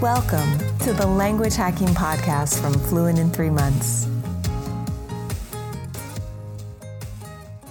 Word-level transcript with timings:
Welcome 0.00 0.56
to 0.78 0.92
the 0.92 1.08
Language 1.08 1.56
Hacking 1.56 1.88
Podcast 1.88 2.62
from 2.62 2.72
Fluent 2.72 3.18
in 3.18 3.32
Three 3.32 3.50
Months. 3.50 4.06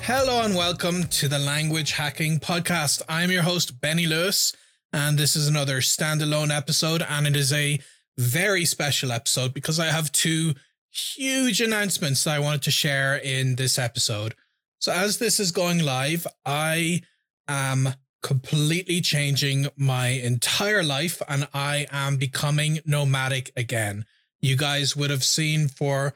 Hello 0.01 0.43
and 0.43 0.53
welcome 0.53 1.05
to 1.05 1.29
the 1.29 1.39
Language 1.39 1.93
Hacking 1.93 2.41
Podcast. 2.41 3.01
I'm 3.07 3.31
your 3.31 3.43
host, 3.43 3.79
Benny 3.79 4.07
Lewis, 4.07 4.53
and 4.91 5.17
this 5.17 5.37
is 5.37 5.47
another 5.47 5.77
standalone 5.77 6.53
episode, 6.53 7.01
and 7.01 7.27
it 7.27 7.37
is 7.37 7.53
a 7.53 7.79
very 8.17 8.65
special 8.65 9.13
episode 9.13 9.53
because 9.53 9.79
I 9.79 9.85
have 9.85 10.11
two 10.11 10.53
huge 10.91 11.61
announcements 11.61 12.25
that 12.25 12.35
I 12.35 12.39
wanted 12.39 12.63
to 12.63 12.71
share 12.71 13.15
in 13.15 13.55
this 13.55 13.79
episode. 13.79 14.35
So, 14.79 14.91
as 14.91 15.19
this 15.19 15.39
is 15.39 15.53
going 15.53 15.79
live, 15.79 16.27
I 16.45 17.03
am 17.47 17.93
completely 18.21 19.01
changing 19.01 19.67
my 19.75 20.07
entire 20.07 20.83
life 20.83 21.21
and 21.27 21.47
I 21.53 21.87
am 21.91 22.17
becoming 22.17 22.79
nomadic 22.85 23.51
again. 23.55 24.05
You 24.41 24.55
guys 24.55 24.95
would 24.95 25.09
have 25.09 25.23
seen 25.23 25.67
for 25.67 26.13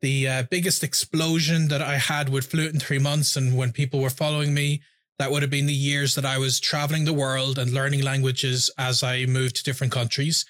the 0.00 0.28
uh, 0.28 0.42
biggest 0.50 0.82
explosion 0.82 1.68
that 1.68 1.80
I 1.80 1.96
had 1.96 2.28
with 2.28 2.46
Fluent 2.46 2.74
in 2.74 2.80
three 2.80 2.98
months. 2.98 3.36
And 3.36 3.56
when 3.56 3.72
people 3.72 4.00
were 4.00 4.10
following 4.10 4.52
me, 4.52 4.82
that 5.18 5.30
would 5.30 5.42
have 5.42 5.50
been 5.50 5.66
the 5.66 5.72
years 5.72 6.16
that 6.16 6.24
I 6.24 6.38
was 6.38 6.58
traveling 6.58 7.04
the 7.04 7.12
world 7.12 7.58
and 7.58 7.72
learning 7.72 8.02
languages 8.02 8.70
as 8.76 9.02
I 9.02 9.24
moved 9.26 9.56
to 9.56 9.62
different 9.62 9.92
countries. 9.92 10.44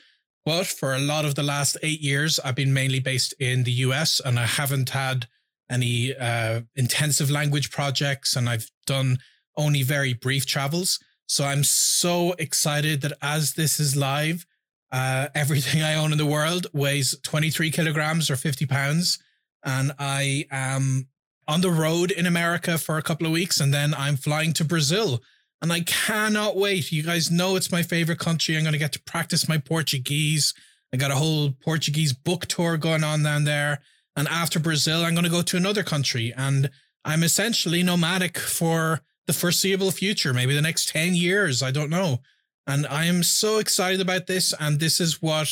But 0.44 0.66
for 0.66 0.94
a 0.94 0.98
lot 0.98 1.24
of 1.24 1.34
the 1.34 1.42
last 1.42 1.76
eight 1.82 2.00
years, 2.00 2.40
I've 2.40 2.54
been 2.54 2.72
mainly 2.72 2.98
based 2.98 3.34
in 3.38 3.64
the 3.64 3.72
US 3.72 4.20
and 4.24 4.38
I 4.38 4.46
haven't 4.46 4.90
had 4.90 5.28
any 5.70 6.14
uh, 6.16 6.62
intensive 6.74 7.30
language 7.30 7.70
projects 7.70 8.34
and 8.34 8.48
I've 8.48 8.70
done 8.86 9.18
only 9.56 9.82
very 9.82 10.12
brief 10.12 10.46
travels. 10.46 10.98
So 11.26 11.44
I'm 11.44 11.64
so 11.64 12.34
excited 12.38 13.00
that 13.02 13.12
as 13.22 13.54
this 13.54 13.80
is 13.80 13.96
live, 13.96 14.46
uh, 14.90 15.28
everything 15.34 15.82
I 15.82 15.94
own 15.94 16.12
in 16.12 16.18
the 16.18 16.26
world 16.26 16.66
weighs 16.72 17.16
23 17.22 17.70
kilograms 17.70 18.30
or 18.30 18.36
50 18.36 18.66
pounds 18.66 19.18
and 19.64 19.92
I 19.98 20.46
am 20.50 21.08
on 21.48 21.60
the 21.60 21.70
road 21.70 22.10
in 22.10 22.26
America 22.26 22.78
for 22.78 22.98
a 22.98 23.02
couple 23.02 23.26
of 23.26 23.32
weeks 23.32 23.60
and 23.60 23.72
then 23.72 23.94
I'm 23.94 24.16
flying 24.16 24.52
to 24.54 24.64
Brazil. 24.64 25.22
And 25.60 25.72
I 25.72 25.80
cannot 25.80 26.56
wait. 26.56 26.90
You 26.90 27.04
guys 27.04 27.30
know 27.30 27.54
it's 27.54 27.70
my 27.70 27.84
favorite 27.84 28.18
country. 28.18 28.56
I'm 28.56 28.64
going 28.64 28.72
to 28.72 28.78
get 28.78 28.92
to 28.92 29.02
practice 29.02 29.48
my 29.48 29.58
Portuguese. 29.58 30.54
I 30.92 30.96
got 30.96 31.12
a 31.12 31.16
whole 31.16 31.52
Portuguese 31.52 32.12
book 32.12 32.46
tour 32.46 32.76
going 32.76 33.04
on 33.04 33.22
down 33.22 33.44
there. 33.44 33.80
And 34.16 34.26
after 34.26 34.58
Brazil, 34.58 35.04
I'm 35.04 35.14
going 35.14 35.24
to 35.24 35.30
go 35.30 35.42
to 35.42 35.56
another 35.56 35.84
country. 35.84 36.34
And 36.36 36.68
I'm 37.04 37.22
essentially 37.22 37.82
nomadic 37.84 38.38
for 38.38 39.02
the 39.26 39.32
foreseeable 39.32 39.90
future, 39.90 40.32
maybe 40.32 40.54
the 40.54 40.62
next 40.62 40.88
10 40.88 41.14
years. 41.14 41.62
I 41.62 41.70
don't 41.70 41.90
know. 41.90 42.20
And 42.66 42.86
I 42.86 43.06
am 43.06 43.22
so 43.22 43.58
excited 43.58 44.00
about 44.00 44.26
this. 44.26 44.54
And 44.58 44.78
this 44.78 45.00
is 45.00 45.20
what 45.20 45.48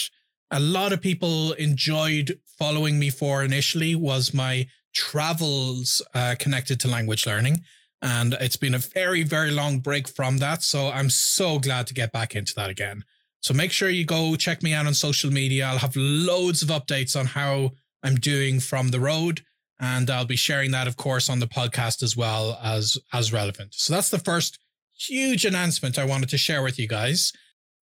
a 0.51 0.61
lot 0.61 0.93
of 0.93 1.01
people 1.01 1.53
enjoyed 1.53 2.39
following 2.59 2.99
me 2.99 3.11
for 3.11 3.43
initially 3.43 3.95
was 3.95 4.35
my 4.35 4.67
travels 4.93 6.03
uh, 6.15 6.35
connected 6.39 6.81
to 6.81 6.89
language 6.89 7.27
learning. 7.27 7.62
And 8.03 8.35
it's 8.35 8.57
been 8.57 8.75
a 8.75 8.79
very, 8.79 9.23
very 9.23 9.51
long 9.51 9.79
break 9.79 10.09
from 10.09 10.39
that. 10.39 10.62
So 10.62 10.89
I'm 10.89 11.11
so 11.11 11.59
glad 11.59 11.87
to 11.89 11.95
get 11.95 12.12
back 12.12 12.34
into 12.34 12.55
that 12.57 12.71
again. 12.71 13.05
So 13.41 13.55
make 13.55 13.73
sure 13.73 13.89
you 13.89 14.05
go 14.05 14.37
check 14.37 14.62
me 14.62 14.73
out 14.73 14.87
on 14.87 14.95
social 14.95 15.31
media. 15.31 15.67
I'll 15.67 15.79
have 15.79 15.97
loads 15.97 16.62
of 16.62 16.69
updates 16.69 17.19
on 17.19 17.27
how 17.27 17.71
I'm 18.03 18.17
doing 18.17 18.61
from 18.61 18.89
the 18.89 19.01
road. 19.01 19.43
And 19.81 20.11
I'll 20.11 20.27
be 20.27 20.36
sharing 20.36 20.73
that, 20.73 20.86
of 20.86 20.97
course, 20.97 21.31
on 21.31 21.41
the 21.41 21.47
podcast 21.47 22.03
as 22.03 22.17
well 22.17 22.59
as, 22.62 22.98
as 23.12 23.33
relevant. 23.33 23.75
So 23.75 23.94
that's 23.94 24.10
the 24.10 24.19
first 24.19 24.59
huge 24.99 25.47
announcement 25.47 25.99
I 25.99 26.05
wanted 26.05 26.28
to 26.28 26.38
share 26.38 26.62
with 26.62 26.78
you 26.78 26.87
guys. 26.87 27.32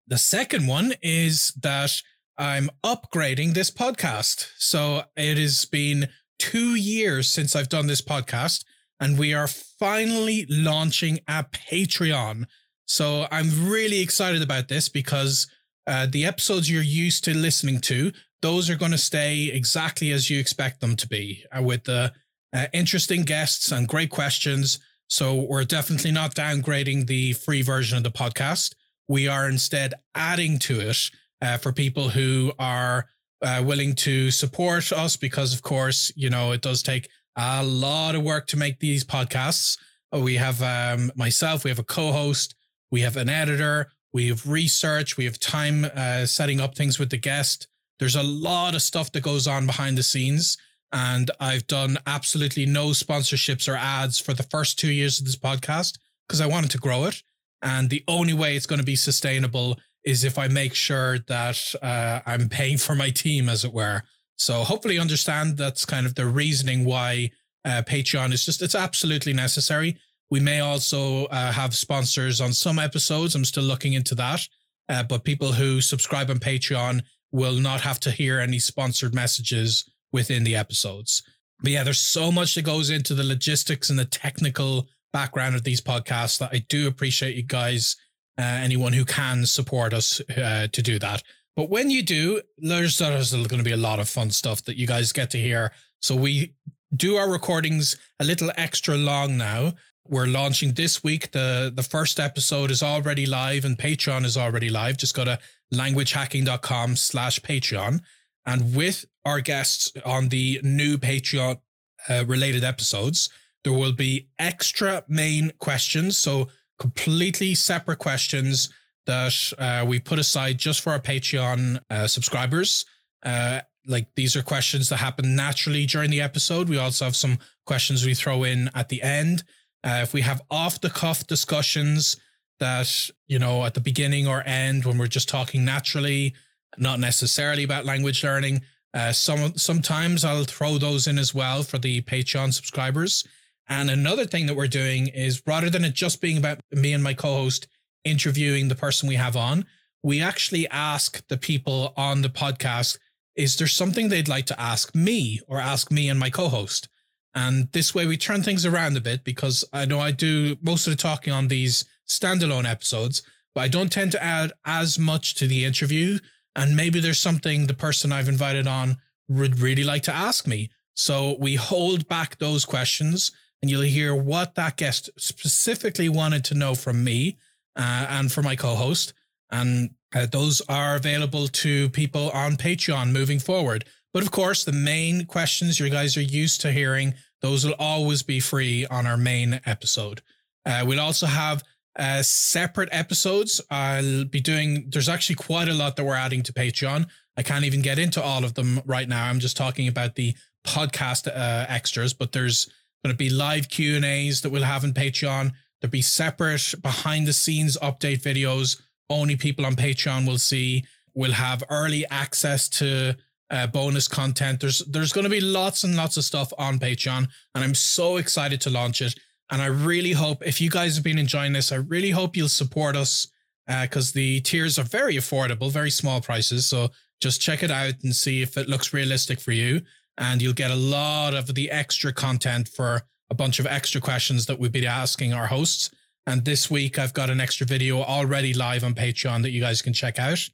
The 0.06 0.18
second 0.18 0.68
one 0.68 0.94
is 1.02 1.52
that 1.60 2.00
I'm 2.38 2.70
upgrading 2.84 3.54
this 3.54 3.70
podcast. 3.70 4.48
So 4.58 5.02
it 5.16 5.36
has 5.38 5.64
been 5.64 6.08
two 6.38 6.76
years 6.76 7.28
since 7.28 7.56
I've 7.56 7.68
done 7.68 7.88
this 7.88 8.00
podcast, 8.00 8.64
and 9.00 9.18
we 9.18 9.34
are 9.34 9.48
finally 9.48 10.46
launching 10.48 11.18
a 11.26 11.44
Patreon. 11.44 12.44
So 12.86 13.26
I'm 13.30 13.68
really 13.68 14.00
excited 14.00 14.40
about 14.40 14.68
this 14.68 14.88
because 14.88 15.48
uh, 15.86 16.06
the 16.10 16.24
episodes 16.24 16.70
you're 16.70 16.82
used 16.82 17.24
to 17.24 17.36
listening 17.36 17.80
to, 17.80 18.12
those 18.42 18.70
are 18.70 18.76
going 18.76 18.92
to 18.92 18.98
stay 18.98 19.44
exactly 19.52 20.12
as 20.12 20.30
you 20.30 20.38
expect 20.38 20.80
them 20.80 20.96
to 20.96 21.08
be, 21.08 21.44
uh, 21.56 21.62
with 21.62 21.84
the 21.84 22.12
uh, 22.52 22.66
interesting 22.72 23.22
guests 23.22 23.72
and 23.72 23.88
great 23.88 24.10
questions. 24.10 24.78
So 25.08 25.34
we're 25.34 25.64
definitely 25.64 26.12
not 26.12 26.34
downgrading 26.34 27.06
the 27.06 27.32
free 27.32 27.62
version 27.62 27.96
of 27.96 28.04
the 28.04 28.10
podcast. 28.10 28.74
We 29.08 29.26
are 29.26 29.48
instead 29.48 29.94
adding 30.14 30.58
to 30.60 30.80
it 30.80 30.98
uh, 31.40 31.56
for 31.56 31.72
people 31.72 32.10
who 32.10 32.52
are 32.58 33.06
uh, 33.42 33.62
willing 33.64 33.94
to 33.94 34.30
support 34.30 34.92
us 34.92 35.16
because, 35.16 35.54
of 35.54 35.62
course, 35.62 36.12
you 36.16 36.30
know, 36.30 36.52
it 36.52 36.60
does 36.60 36.82
take 36.82 37.08
a 37.36 37.64
lot 37.64 38.14
of 38.14 38.22
work 38.22 38.46
to 38.48 38.56
make 38.56 38.80
these 38.80 39.04
podcasts. 39.04 39.78
Uh, 40.14 40.20
we 40.20 40.36
have 40.36 40.62
um, 40.62 41.10
myself, 41.14 41.64
we 41.64 41.70
have 41.70 41.78
a 41.78 41.84
co 41.84 42.12
host, 42.12 42.54
we 42.90 43.00
have 43.02 43.16
an 43.16 43.28
editor, 43.28 43.90
we 44.12 44.28
have 44.28 44.48
research, 44.48 45.16
we 45.16 45.24
have 45.24 45.38
time 45.38 45.86
uh, 45.94 46.26
setting 46.26 46.60
up 46.60 46.74
things 46.74 46.98
with 46.98 47.10
the 47.10 47.16
guest. 47.16 47.68
There's 47.98 48.16
a 48.16 48.22
lot 48.22 48.74
of 48.74 48.82
stuff 48.82 49.12
that 49.12 49.22
goes 49.22 49.46
on 49.46 49.66
behind 49.66 49.98
the 49.98 50.02
scenes. 50.02 50.56
And 50.92 51.30
I've 51.38 51.66
done 51.66 51.98
absolutely 52.06 52.64
no 52.64 52.88
sponsorships 52.88 53.68
or 53.68 53.76
ads 53.76 54.18
for 54.18 54.32
the 54.32 54.44
first 54.44 54.78
two 54.78 54.90
years 54.90 55.18
of 55.18 55.26
this 55.26 55.36
podcast 55.36 55.98
because 56.26 56.40
I 56.40 56.46
wanted 56.46 56.70
to 56.70 56.78
grow 56.78 57.04
it. 57.04 57.22
And 57.62 57.90
the 57.90 58.04
only 58.08 58.32
way 58.32 58.56
it's 58.56 58.66
going 58.66 58.78
to 58.78 58.84
be 58.84 58.96
sustainable 58.96 59.78
is 60.04 60.24
if 60.24 60.38
I 60.38 60.48
make 60.48 60.74
sure 60.74 61.18
that 61.26 61.74
uh, 61.82 62.20
I'm 62.24 62.48
paying 62.48 62.78
for 62.78 62.94
my 62.94 63.10
team, 63.10 63.48
as 63.48 63.64
it 63.64 63.72
were. 63.72 64.02
So 64.36 64.62
hopefully, 64.62 64.94
you 64.94 65.00
understand 65.00 65.56
that's 65.56 65.84
kind 65.84 66.06
of 66.06 66.14
the 66.14 66.26
reasoning 66.26 66.84
why 66.84 67.32
uh, 67.64 67.82
Patreon 67.86 68.32
is 68.32 68.44
just 68.44 68.62
it's 68.62 68.76
absolutely 68.76 69.32
necessary. 69.32 69.98
We 70.30 70.40
may 70.40 70.60
also 70.60 71.26
uh, 71.26 71.52
have 71.52 71.74
sponsors 71.74 72.40
on 72.40 72.52
some 72.52 72.78
episodes. 72.78 73.34
I'm 73.34 73.44
still 73.44 73.64
looking 73.64 73.94
into 73.94 74.14
that, 74.14 74.46
uh, 74.88 75.02
but 75.02 75.24
people 75.24 75.52
who 75.52 75.80
subscribe 75.80 76.30
on 76.30 76.38
Patreon 76.38 77.02
will 77.32 77.56
not 77.56 77.80
have 77.82 78.00
to 78.00 78.10
hear 78.10 78.40
any 78.40 78.58
sponsored 78.58 79.14
messages 79.14 79.88
within 80.12 80.44
the 80.44 80.56
episodes. 80.56 81.22
But 81.60 81.72
yeah, 81.72 81.82
there's 81.82 82.00
so 82.00 82.30
much 82.30 82.54
that 82.54 82.62
goes 82.62 82.90
into 82.90 83.14
the 83.14 83.24
logistics 83.24 83.90
and 83.90 83.98
the 83.98 84.04
technical 84.04 84.88
background 85.12 85.56
of 85.56 85.64
these 85.64 85.80
podcasts 85.80 86.38
that 86.38 86.50
I 86.52 86.64
do 86.68 86.86
appreciate 86.86 87.36
you 87.36 87.42
guys 87.42 87.96
uh, 88.38 88.42
anyone 88.42 88.92
who 88.92 89.04
can 89.04 89.44
support 89.46 89.92
us 89.92 90.20
uh, 90.36 90.68
to 90.70 90.82
do 90.82 90.98
that. 91.00 91.22
But 91.56 91.70
when 91.70 91.90
you 91.90 92.04
do, 92.04 92.40
there's, 92.56 92.98
there's 92.98 93.32
going 93.32 93.48
to 93.58 93.64
be 93.64 93.72
a 93.72 93.76
lot 93.76 93.98
of 93.98 94.08
fun 94.08 94.30
stuff 94.30 94.64
that 94.66 94.76
you 94.76 94.86
guys 94.86 95.12
get 95.12 95.30
to 95.30 95.38
hear. 95.38 95.72
So 96.00 96.14
we 96.14 96.54
do 96.94 97.16
our 97.16 97.28
recordings 97.28 97.96
a 98.20 98.24
little 98.24 98.52
extra 98.56 98.96
long 98.96 99.36
now. 99.36 99.74
We're 100.06 100.26
launching 100.26 100.72
this 100.72 101.04
week. 101.04 101.32
The 101.32 101.70
the 101.74 101.82
first 101.82 102.18
episode 102.18 102.70
is 102.70 102.82
already 102.82 103.26
live 103.26 103.66
and 103.66 103.76
Patreon 103.76 104.24
is 104.24 104.36
already 104.38 104.70
live. 104.70 104.96
Just 104.96 105.14
go 105.14 105.24
to 105.24 105.38
languagehacking.com 105.72 106.96
slash 106.96 107.40
Patreon. 107.40 108.00
And 108.46 108.74
with 108.74 109.04
our 109.24 109.40
guests 109.40 109.92
on 110.04 110.28
the 110.28 110.60
new 110.62 110.96
Patreon 110.96 111.60
uh, 112.08 112.24
related 112.26 112.64
episodes, 112.64 113.28
there 113.64 113.72
will 113.72 113.92
be 113.92 114.28
extra 114.38 115.04
main 115.08 115.52
questions. 115.58 116.16
So 116.16 116.48
completely 116.78 117.54
separate 117.54 117.98
questions 117.98 118.70
that 119.06 119.52
uh, 119.58 119.84
we 119.86 119.98
put 119.98 120.18
aside 120.18 120.58
just 120.58 120.80
for 120.80 120.90
our 120.90 121.00
Patreon 121.00 121.80
uh, 121.90 122.06
subscribers. 122.06 122.86
Uh, 123.24 123.60
like 123.86 124.06
these 124.16 124.36
are 124.36 124.42
questions 124.42 124.88
that 124.88 124.96
happen 124.96 125.34
naturally 125.34 125.86
during 125.86 126.10
the 126.10 126.20
episode. 126.20 126.68
We 126.68 126.78
also 126.78 127.06
have 127.06 127.16
some 127.16 127.38
questions 127.66 128.04
we 128.04 128.14
throw 128.14 128.44
in 128.44 128.70
at 128.74 128.88
the 128.88 129.02
end. 129.02 129.44
Uh, 129.82 130.00
if 130.02 130.12
we 130.12 130.20
have 130.20 130.42
off 130.50 130.80
the 130.80 130.90
cuff 130.90 131.26
discussions 131.26 132.16
that, 132.60 133.10
you 133.26 133.38
know, 133.38 133.64
at 133.64 133.74
the 133.74 133.80
beginning 133.80 134.26
or 134.26 134.42
end 134.46 134.84
when 134.84 134.98
we're 134.98 135.06
just 135.06 135.28
talking 135.28 135.64
naturally, 135.64 136.34
not 136.76 137.00
necessarily 137.00 137.64
about 137.64 137.84
language 137.84 138.22
learning, 138.22 138.62
uh, 138.94 139.12
some 139.12 139.56
sometimes 139.56 140.24
I'll 140.24 140.44
throw 140.44 140.78
those 140.78 141.06
in 141.06 141.18
as 141.18 141.34
well 141.34 141.62
for 141.62 141.78
the 141.78 142.02
Patreon 142.02 142.52
subscribers. 142.52 143.26
And 143.68 143.90
another 143.90 144.24
thing 144.24 144.46
that 144.46 144.56
we're 144.56 144.66
doing 144.66 145.08
is 145.08 145.42
rather 145.46 145.68
than 145.68 145.84
it 145.84 145.94
just 145.94 146.20
being 146.20 146.38
about 146.38 146.60
me 146.72 146.92
and 146.92 147.04
my 147.04 147.14
co 147.14 147.34
host 147.34 147.68
interviewing 148.04 148.68
the 148.68 148.74
person 148.74 149.08
we 149.08 149.16
have 149.16 149.36
on, 149.36 149.66
we 150.02 150.20
actually 150.20 150.68
ask 150.68 151.26
the 151.28 151.36
people 151.36 151.92
on 151.96 152.22
the 152.22 152.28
podcast, 152.28 152.98
is 153.36 153.56
there 153.56 153.66
something 153.66 154.08
they'd 154.08 154.28
like 154.28 154.46
to 154.46 154.60
ask 154.60 154.94
me 154.94 155.40
or 155.46 155.60
ask 155.60 155.90
me 155.90 156.08
and 156.08 156.18
my 156.18 156.30
co 156.30 156.48
host? 156.48 156.88
And 157.34 157.70
this 157.72 157.94
way 157.94 158.06
we 158.06 158.16
turn 158.16 158.42
things 158.42 158.64
around 158.64 158.96
a 158.96 159.02
bit 159.02 159.22
because 159.22 159.64
I 159.72 159.84
know 159.84 160.00
I 160.00 160.12
do 160.12 160.56
most 160.62 160.86
of 160.86 160.92
the 160.92 161.00
talking 161.00 161.32
on 161.32 161.48
these 161.48 161.84
standalone 162.08 162.68
episodes, 162.68 163.22
but 163.54 163.62
I 163.62 163.68
don't 163.68 163.92
tend 163.92 164.12
to 164.12 164.22
add 164.22 164.52
as 164.64 164.98
much 164.98 165.34
to 165.36 165.46
the 165.46 165.64
interview. 165.64 166.18
And 166.56 166.76
maybe 166.76 167.00
there's 167.00 167.20
something 167.20 167.66
the 167.66 167.74
person 167.74 168.12
I've 168.12 168.28
invited 168.28 168.66
on 168.66 168.96
would 169.28 169.60
really 169.60 169.84
like 169.84 170.02
to 170.04 170.14
ask 170.14 170.46
me. 170.46 170.70
So 170.94 171.36
we 171.38 171.54
hold 171.54 172.08
back 172.08 172.38
those 172.38 172.64
questions 172.64 173.30
and 173.62 173.70
you'll 173.70 173.82
hear 173.82 174.14
what 174.14 174.54
that 174.54 174.76
guest 174.76 175.10
specifically 175.16 176.08
wanted 176.08 176.44
to 176.46 176.54
know 176.54 176.74
from 176.74 177.04
me 177.04 177.38
uh, 177.76 178.06
and 178.08 178.32
for 178.32 178.42
my 178.42 178.56
co-host. 178.56 179.12
And 179.50 179.90
uh, 180.14 180.26
those 180.26 180.60
are 180.68 180.96
available 180.96 181.48
to 181.48 181.90
people 181.90 182.30
on 182.30 182.56
Patreon 182.56 183.12
moving 183.12 183.38
forward. 183.38 183.84
But 184.12 184.22
of 184.22 184.30
course, 184.30 184.64
the 184.64 184.72
main 184.72 185.26
questions 185.26 185.78
you 185.78 185.90
guys 185.90 186.16
are 186.16 186.22
used 186.22 186.60
to 186.62 186.72
hearing, 186.72 187.14
those 187.42 187.64
will 187.64 187.74
always 187.78 188.22
be 188.22 188.40
free 188.40 188.86
on 188.86 189.06
our 189.06 189.16
main 189.16 189.60
episode. 189.66 190.22
Uh, 190.64 190.84
we'll 190.86 191.00
also 191.00 191.26
have 191.26 191.62
uh, 191.98 192.22
separate 192.22 192.88
episodes. 192.92 193.60
I'll 193.70 194.24
be 194.24 194.40
doing, 194.40 194.88
there's 194.90 195.08
actually 195.08 195.36
quite 195.36 195.68
a 195.68 195.74
lot 195.74 195.96
that 195.96 196.04
we're 196.04 196.14
adding 196.14 196.42
to 196.44 196.52
Patreon. 196.52 197.06
I 197.36 197.42
can't 197.42 197.64
even 197.64 197.82
get 197.82 197.98
into 197.98 198.22
all 198.22 198.44
of 198.44 198.54
them 198.54 198.80
right 198.86 199.08
now. 199.08 199.26
I'm 199.26 199.40
just 199.40 199.56
talking 199.56 199.88
about 199.88 200.14
the 200.14 200.34
podcast 200.66 201.28
uh, 201.28 201.66
extras, 201.68 202.14
but 202.14 202.32
there's 202.32 202.66
going 203.04 203.14
to 203.14 203.16
be 203.16 203.30
live 203.30 203.68
Q 203.68 203.96
and 203.96 204.04
A's 204.04 204.40
that 204.40 204.50
we'll 204.50 204.62
have 204.62 204.84
in 204.84 204.92
Patreon. 204.92 205.52
There'll 205.80 205.90
be 205.90 206.02
separate 206.02 206.74
behind 206.82 207.26
the 207.26 207.32
scenes 207.32 207.76
update 207.78 208.22
videos. 208.22 208.80
Only 209.10 209.36
people 209.36 209.64
on 209.64 209.76
Patreon 209.76 210.26
will 210.26 210.38
see. 210.38 210.84
We'll 211.14 211.32
have 211.32 211.62
early 211.70 212.04
access 212.10 212.68
to 212.70 213.16
uh, 213.50 213.66
bonus 213.68 214.08
content. 214.08 214.60
There's 214.60 214.80
there's 214.80 215.12
going 215.12 215.24
to 215.24 215.30
be 215.30 215.40
lots 215.40 215.84
and 215.84 215.96
lots 215.96 216.16
of 216.16 216.24
stuff 216.24 216.52
on 216.58 216.78
Patreon, 216.78 217.28
and 217.54 217.64
I'm 217.64 217.74
so 217.74 218.16
excited 218.16 218.60
to 218.62 218.70
launch 218.70 219.00
it. 219.00 219.18
And 219.50 219.62
I 219.62 219.66
really 219.66 220.12
hope 220.12 220.46
if 220.46 220.60
you 220.60 220.70
guys 220.70 220.94
have 220.96 221.04
been 221.04 221.18
enjoying 221.18 221.52
this, 221.52 221.72
I 221.72 221.76
really 221.76 222.10
hope 222.10 222.36
you'll 222.36 222.48
support 222.48 222.96
us 222.96 223.28
because 223.66 224.10
uh, 224.10 224.14
the 224.14 224.40
tiers 224.40 224.78
are 224.78 224.84
very 224.84 225.16
affordable, 225.16 225.70
very 225.70 225.90
small 225.90 226.20
prices. 226.20 226.66
So 226.66 226.88
just 227.20 227.40
check 227.40 227.62
it 227.62 227.70
out 227.70 227.94
and 228.02 228.14
see 228.14 228.42
if 228.42 228.56
it 228.56 228.68
looks 228.68 228.92
realistic 228.92 229.40
for 229.40 229.52
you. 229.52 229.82
And 230.16 230.42
you'll 230.42 230.52
get 230.52 230.70
a 230.70 230.76
lot 230.76 231.34
of 231.34 231.54
the 231.54 231.70
extra 231.70 232.12
content 232.12 232.68
for 232.68 233.02
a 233.30 233.34
bunch 233.34 233.58
of 233.58 233.66
extra 233.66 234.00
questions 234.00 234.46
that 234.46 234.58
we'll 234.58 234.70
be 234.70 234.86
asking 234.86 235.32
our 235.32 235.46
hosts. 235.46 235.90
And 236.26 236.44
this 236.44 236.70
week, 236.70 236.98
I've 236.98 237.14
got 237.14 237.30
an 237.30 237.40
extra 237.40 237.66
video 237.66 238.02
already 238.02 238.52
live 238.52 238.84
on 238.84 238.94
Patreon 238.94 239.42
that 239.42 239.50
you 239.50 239.60
guys 239.60 239.80
can 239.80 239.92
check 239.92 240.18
out, 240.18 240.46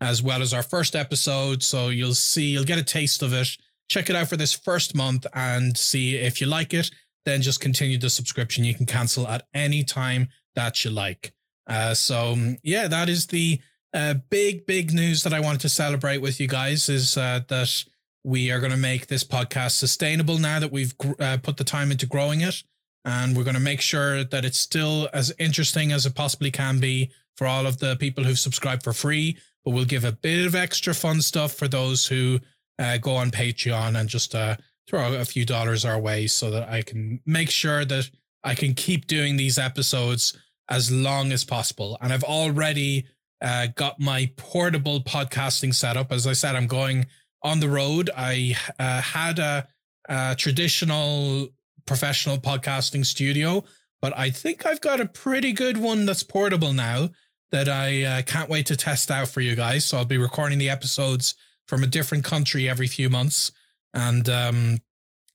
as 0.00 0.22
well 0.22 0.42
as 0.42 0.52
our 0.52 0.62
first 0.62 0.96
episode. 0.96 1.62
So 1.62 1.88
you'll 1.88 2.14
see, 2.14 2.50
you'll 2.50 2.64
get 2.64 2.78
a 2.78 2.84
taste 2.84 3.22
of 3.22 3.32
it. 3.32 3.48
Check 3.88 4.10
it 4.10 4.16
out 4.16 4.28
for 4.28 4.36
this 4.36 4.52
first 4.52 4.94
month 4.94 5.26
and 5.34 5.76
see 5.76 6.16
if 6.16 6.40
you 6.40 6.46
like 6.46 6.74
it 6.74 6.90
then 7.24 7.42
just 7.42 7.60
continue 7.60 7.98
the 7.98 8.10
subscription. 8.10 8.64
You 8.64 8.74
can 8.74 8.86
cancel 8.86 9.26
at 9.28 9.46
any 9.54 9.84
time 9.84 10.28
that 10.54 10.84
you 10.84 10.90
like. 10.90 11.32
Uh, 11.66 11.94
so 11.94 12.36
yeah, 12.62 12.88
that 12.88 13.08
is 13.08 13.26
the 13.28 13.60
uh, 13.94 14.14
big, 14.30 14.66
big 14.66 14.92
news 14.92 15.22
that 15.22 15.34
I 15.34 15.40
wanted 15.40 15.60
to 15.62 15.68
celebrate 15.68 16.18
with 16.18 16.40
you 16.40 16.48
guys 16.48 16.88
is 16.88 17.16
uh, 17.16 17.40
that 17.48 17.84
we 18.24 18.50
are 18.50 18.60
going 18.60 18.72
to 18.72 18.78
make 18.78 19.06
this 19.06 19.24
podcast 19.24 19.72
sustainable 19.72 20.38
now 20.38 20.58
that 20.58 20.72
we've 20.72 20.94
uh, 21.18 21.38
put 21.42 21.56
the 21.56 21.64
time 21.64 21.90
into 21.90 22.06
growing 22.06 22.40
it. 22.40 22.62
And 23.04 23.36
we're 23.36 23.44
going 23.44 23.54
to 23.54 23.60
make 23.60 23.80
sure 23.80 24.22
that 24.22 24.44
it's 24.44 24.58
still 24.58 25.08
as 25.12 25.34
interesting 25.38 25.90
as 25.90 26.06
it 26.06 26.14
possibly 26.14 26.52
can 26.52 26.78
be 26.78 27.10
for 27.36 27.46
all 27.46 27.66
of 27.66 27.78
the 27.78 27.96
people 27.96 28.22
who've 28.22 28.38
subscribed 28.38 28.84
for 28.84 28.92
free. 28.92 29.36
But 29.64 29.72
we'll 29.72 29.84
give 29.84 30.04
a 30.04 30.12
bit 30.12 30.46
of 30.46 30.54
extra 30.54 30.94
fun 30.94 31.20
stuff 31.20 31.52
for 31.52 31.66
those 31.68 32.06
who 32.06 32.38
uh, 32.78 32.98
go 32.98 33.16
on 33.16 33.30
Patreon 33.30 33.98
and 33.98 34.08
just 34.08 34.34
uh, 34.34 34.56
throw 34.88 35.14
a 35.14 35.24
few 35.24 35.44
dollars 35.44 35.84
our 35.84 35.98
way 35.98 36.26
so 36.26 36.50
that 36.50 36.68
I 36.68 36.82
can 36.82 37.20
make 37.24 37.50
sure 37.50 37.84
that 37.84 38.10
I 38.44 38.54
can 38.54 38.74
keep 38.74 39.06
doing 39.06 39.36
these 39.36 39.58
episodes 39.58 40.36
as 40.68 40.90
long 40.90 41.32
as 41.32 41.44
possible. 41.44 41.96
And 42.00 42.12
I've 42.12 42.24
already 42.24 43.06
uh, 43.40 43.68
got 43.74 44.00
my 44.00 44.30
portable 44.36 45.00
podcasting 45.00 45.74
setup. 45.74 46.12
As 46.12 46.26
I 46.26 46.32
said, 46.32 46.56
I'm 46.56 46.66
going 46.66 47.06
on 47.42 47.60
the 47.60 47.68
road. 47.68 48.10
I 48.16 48.56
uh, 48.78 49.00
had 49.00 49.38
a, 49.38 49.66
a 50.08 50.34
traditional 50.36 51.48
professional 51.86 52.38
podcasting 52.38 53.04
studio, 53.04 53.64
but 54.00 54.16
I 54.16 54.30
think 54.30 54.64
I've 54.64 54.80
got 54.80 55.00
a 55.00 55.06
pretty 55.06 55.52
good 55.52 55.76
one 55.76 56.06
that's 56.06 56.22
portable 56.22 56.72
now 56.72 57.10
that 57.50 57.68
I 57.68 58.04
uh, 58.04 58.22
can't 58.22 58.48
wait 58.48 58.66
to 58.66 58.76
test 58.76 59.10
out 59.10 59.28
for 59.28 59.40
you 59.40 59.54
guys. 59.54 59.84
So 59.84 59.98
I'll 59.98 60.04
be 60.04 60.18
recording 60.18 60.58
the 60.58 60.70
episodes 60.70 61.34
from 61.66 61.82
a 61.82 61.86
different 61.88 62.24
country 62.24 62.68
every 62.68 62.86
few 62.86 63.10
months 63.10 63.52
and 63.94 64.28
um, 64.28 64.78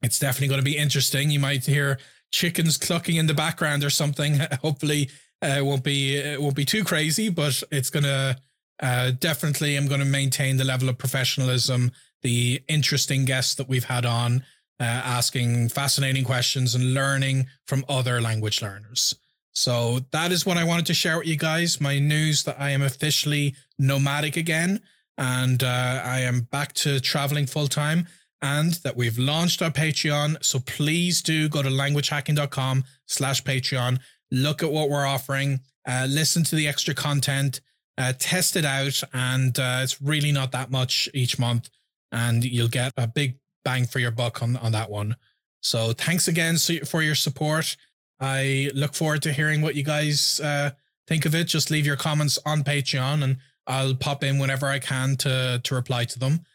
it's 0.02 0.20
definitely 0.20 0.48
going 0.50 0.62
to 0.62 0.66
be 0.66 0.78
interesting. 0.78 1.30
You 1.30 1.40
might 1.40 1.66
hear 1.66 2.00
chickens 2.32 2.78
clucking 2.78 3.16
in 3.16 3.28
the 3.28 3.34
background 3.34 3.84
or 3.84 3.90
something. 3.90 4.40
Hopefully, 4.62 5.10
uh, 5.44 5.56
it 5.58 5.66
won't 5.66 5.84
be 5.84 6.18
it 6.18 6.42
won't 6.42 6.56
be 6.56 6.66
too 6.66 6.84
crazy, 6.84 7.30
but 7.30 7.62
it's 7.72 7.90
gonna 7.90 8.38
uh, 8.82 9.12
definitely. 9.20 9.76
I'm 9.76 9.88
going 9.88 10.00
to 10.00 10.06
maintain 10.06 10.58
the 10.58 10.64
level 10.64 10.90
of 10.90 10.98
professionalism, 10.98 11.92
the 12.22 12.62
interesting 12.68 13.26
guests 13.26 13.56
that 13.56 13.68
we've 13.68 13.86
had 13.86 14.06
on, 14.06 14.44
uh, 14.80 14.84
asking 14.84 15.70
fascinating 15.70 16.24
questions 16.24 16.76
and 16.76 16.94
learning 16.94 17.48
from 17.66 17.86
other 17.90 18.22
language 18.22 18.62
learners. 18.62 19.16
So 19.54 20.02
that 20.12 20.32
is 20.32 20.46
what 20.46 20.58
I 20.58 20.64
wanted 20.64 20.86
to 20.88 20.94
share 20.94 21.18
with 21.18 21.28
you 21.28 21.38
guys. 21.38 21.82
My 21.82 21.98
news 21.98 22.44
that 22.44 22.60
I 22.60 22.70
am 22.70 22.84
officially 22.84 23.56
nomadic 23.80 24.38
again, 24.38 24.82
and 25.18 25.64
uh, 25.64 26.02
I 26.04 26.20
am 26.20 26.42
back 26.42 26.74
to 26.74 27.00
traveling 27.00 27.48
full 27.48 27.68
time 27.68 28.08
and 28.42 28.74
that 28.84 28.96
we've 28.96 29.18
launched 29.18 29.62
our 29.62 29.72
Patreon. 29.72 30.44
So 30.44 30.60
please 30.60 31.22
do 31.22 31.50
go 31.50 31.62
to 31.62 31.70
languagehacking.com 31.70 32.84
slash 33.06 33.44
Patreon. 33.44 34.00
Look 34.32 34.64
at 34.64 34.72
what 34.72 34.90
we're 34.90 35.06
offering. 35.06 35.62
Uh, 35.88 36.08
listen 36.10 36.44
to 36.46 36.56
the 36.56 36.68
extra 36.68 36.94
content. 36.94 37.62
Uh, 37.98 38.14
test 38.20 38.56
it 38.56 38.66
out. 38.66 39.02
And 39.14 39.58
uh, 39.58 39.80
it's 39.82 40.02
really 40.02 40.32
not 40.32 40.52
that 40.52 40.70
much 40.70 41.10
each 41.14 41.40
month. 41.40 41.70
And 42.12 42.44
you'll 42.44 42.68
get 42.68 42.94
a 42.98 43.08
big 43.08 43.40
bang 43.66 43.86
for 43.86 44.00
your 44.00 44.12
buck 44.12 44.42
on, 44.44 44.56
on 44.58 44.72
that 44.74 44.90
one. 44.90 45.16
So 45.62 45.94
thanks 45.94 46.28
again 46.28 46.58
for 46.86 47.02
your 47.02 47.16
support. 47.16 47.76
I 48.20 48.72
look 48.74 48.94
forward 48.94 49.22
to 49.24 49.34
hearing 49.34 49.62
what 49.62 49.76
you 49.76 49.84
guys 49.84 50.40
uh, 50.40 50.72
think 51.08 51.26
of 51.26 51.36
it. 51.36 51.46
Just 51.46 51.72
leave 51.72 51.86
your 51.86 51.96
comments 51.96 52.40
on 52.46 52.64
Patreon 52.64 53.24
and 53.24 53.38
I'll 53.66 53.96
pop 53.96 54.24
in 54.24 54.40
whenever 54.40 54.68
I 54.68 54.80
can 54.80 55.18
to, 55.18 55.60
to 55.64 55.76
reply 55.76 56.06
to 56.06 56.20
them. 56.20 56.46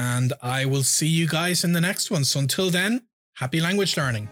And 0.00 0.32
I 0.42 0.64
will 0.64 0.82
see 0.82 1.08
you 1.08 1.28
guys 1.28 1.62
in 1.62 1.72
the 1.74 1.80
next 1.80 2.10
one. 2.10 2.24
So 2.24 2.40
until 2.40 2.70
then, 2.70 3.02
happy 3.36 3.60
language 3.60 3.98
learning. 3.98 4.28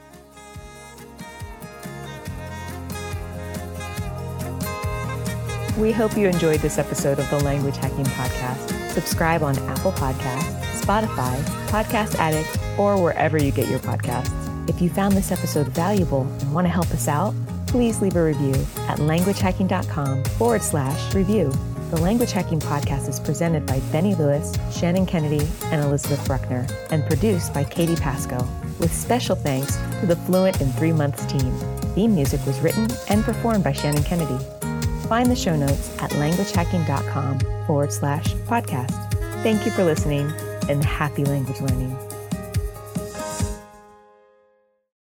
We 5.76 5.93
hope 5.93 6.17
you 6.17 6.26
enjoyed 6.26 6.61
this 6.61 6.79
episode 6.79 7.19
of 7.19 7.29
the 7.29 7.38
Language 7.41 7.76
Hacking 7.76 8.06
Podcast. 8.06 8.93
Subscribe 8.93 9.43
on 9.43 9.59
Apple 9.59 9.93
Podcasts, 9.93 10.81
Spotify, 10.81 11.38
Podcast 11.69 12.15
Addict, 12.15 12.58
or 12.79 13.01
wherever 13.01 13.37
you 13.37 13.53
get 13.53 13.69
your 13.69 13.79
podcasts. 13.81 14.34
If 14.70 14.81
you 14.81 14.89
found 14.89 15.15
this 15.15 15.31
episode 15.31 15.69
valuable 15.69 16.22
and 16.41 16.55
want 16.55 16.65
to 16.67 16.70
help 16.70 16.91
us 16.93 17.08
out, 17.08 17.34
please 17.67 18.01
leave 18.01 18.17
a 18.17 18.25
review 18.25 18.55
at 18.89 18.98
languagehacking.com 18.98 20.25
forward 20.25 20.63
slash 20.63 21.15
review. 21.15 21.53
The 21.90 22.02
Language 22.02 22.32
Hacking 22.32 22.60
Podcast 22.60 23.08
is 23.08 23.18
presented 23.18 23.64
by 23.64 23.80
Benny 23.90 24.14
Lewis, 24.14 24.54
Shannon 24.70 25.06
Kennedy, 25.06 25.48
and 25.64 25.82
Elizabeth 25.82 26.22
Bruckner, 26.26 26.66
and 26.90 27.02
produced 27.06 27.54
by 27.54 27.64
Katie 27.64 27.96
Pasco, 27.96 28.46
with 28.78 28.92
special 28.92 29.34
thanks 29.34 29.78
to 30.00 30.06
the 30.06 30.16
Fluent 30.16 30.60
in 30.60 30.70
Three 30.72 30.92
Months 30.92 31.24
team. 31.32 31.50
Theme 31.94 32.14
music 32.14 32.44
was 32.44 32.60
written 32.60 32.88
and 33.08 33.24
performed 33.24 33.64
by 33.64 33.72
Shannon 33.72 34.02
Kennedy. 34.02 34.36
Find 35.08 35.30
the 35.30 35.36
show 35.36 35.56
notes 35.56 35.96
at 35.98 36.10
languagehacking.com 36.10 37.40
forward 37.66 37.90
slash 37.90 38.34
podcast. 38.34 38.92
Thank 39.42 39.64
you 39.64 39.72
for 39.72 39.82
listening 39.84 40.30
and 40.68 40.84
happy 40.84 41.24
language 41.24 41.62
learning. 41.62 42.07